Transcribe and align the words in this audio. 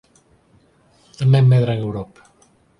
Tamén 1.19 1.49
medra 1.51 1.71
en 1.75 1.81
Europa. 1.87 2.21